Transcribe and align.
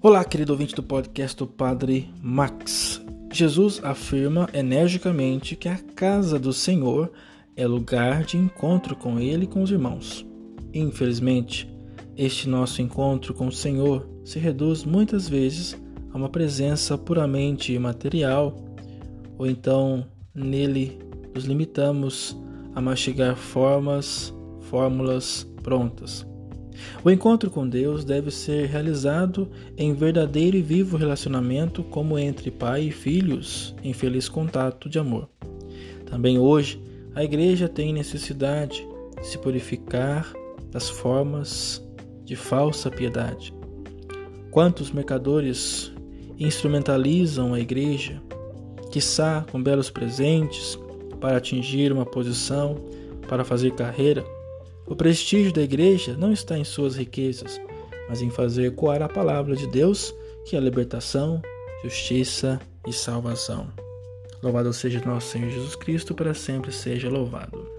Olá, 0.00 0.24
querido 0.24 0.52
ouvinte 0.52 0.76
do 0.76 0.82
podcast 0.82 1.36
do 1.36 1.44
Padre 1.44 2.08
Max. 2.22 3.04
Jesus 3.32 3.80
afirma 3.82 4.48
energicamente 4.54 5.56
que 5.56 5.68
a 5.68 5.76
casa 5.76 6.38
do 6.38 6.52
Senhor 6.52 7.10
é 7.56 7.66
lugar 7.66 8.22
de 8.22 8.36
encontro 8.36 8.94
com 8.94 9.18
Ele 9.18 9.42
e 9.42 9.48
com 9.48 9.60
os 9.60 9.72
irmãos. 9.72 10.24
Infelizmente, 10.72 11.68
este 12.16 12.48
nosso 12.48 12.80
encontro 12.80 13.34
com 13.34 13.48
o 13.48 13.52
Senhor 13.52 14.08
se 14.24 14.38
reduz 14.38 14.84
muitas 14.84 15.28
vezes 15.28 15.76
a 16.12 16.16
uma 16.16 16.28
presença 16.28 16.96
puramente 16.96 17.76
material, 17.76 18.54
ou 19.36 19.48
então 19.48 20.06
nele 20.32 20.96
nos 21.34 21.44
limitamos 21.44 22.40
a 22.72 22.80
mastigar 22.80 23.34
formas, 23.34 24.32
fórmulas 24.60 25.44
prontas. 25.60 26.24
O 27.04 27.10
encontro 27.10 27.50
com 27.50 27.68
Deus 27.68 28.04
deve 28.04 28.30
ser 28.30 28.66
realizado 28.66 29.48
em 29.76 29.94
verdadeiro 29.94 30.56
e 30.56 30.62
vivo 30.62 30.96
relacionamento, 30.96 31.82
como 31.82 32.18
entre 32.18 32.50
pai 32.50 32.84
e 32.84 32.90
filhos, 32.90 33.74
em 33.82 33.92
feliz 33.92 34.28
contato 34.28 34.88
de 34.88 34.98
amor. 34.98 35.28
Também 36.06 36.38
hoje, 36.38 36.82
a 37.14 37.22
igreja 37.22 37.68
tem 37.68 37.92
necessidade 37.92 38.86
de 39.20 39.26
se 39.26 39.38
purificar 39.38 40.32
das 40.70 40.88
formas 40.88 41.82
de 42.24 42.36
falsa 42.36 42.90
piedade. 42.90 43.54
Quantos 44.50 44.90
mercadores 44.90 45.92
instrumentalizam 46.38 47.54
a 47.54 47.60
igreja, 47.60 48.22
quiçá 48.90 49.44
com 49.50 49.62
belos 49.62 49.90
presentes, 49.90 50.78
para 51.20 51.36
atingir 51.36 51.92
uma 51.92 52.06
posição, 52.06 52.76
para 53.28 53.44
fazer 53.44 53.72
carreira? 53.72 54.24
O 54.88 54.96
prestígio 54.96 55.52
da 55.52 55.60
igreja 55.60 56.16
não 56.16 56.32
está 56.32 56.58
em 56.58 56.64
suas 56.64 56.96
riquezas, 56.96 57.60
mas 58.08 58.22
em 58.22 58.30
fazer 58.30 58.68
ecoar 58.68 59.02
a 59.02 59.08
palavra 59.08 59.54
de 59.54 59.66
Deus, 59.66 60.14
que 60.46 60.56
é 60.56 60.60
libertação, 60.60 61.42
justiça 61.84 62.58
e 62.86 62.92
salvação. 62.92 63.68
Louvado 64.42 64.72
seja 64.72 65.04
nosso 65.04 65.32
Senhor 65.32 65.50
Jesus 65.50 65.76
Cristo, 65.76 66.14
para 66.14 66.32
sempre 66.32 66.72
seja 66.72 67.10
louvado. 67.10 67.77